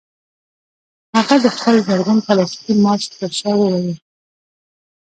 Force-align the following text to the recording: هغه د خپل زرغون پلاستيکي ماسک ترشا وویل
هغه 1.15 1.35
د 1.43 1.47
خپل 1.55 1.75
زرغون 1.87 2.19
پلاستيکي 2.27 2.73
ماسک 2.83 3.11
ترشا 3.19 3.51
وویل 3.57 3.89